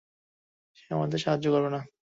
[0.75, 1.81] সে আমাদের সাহায্য করবে না।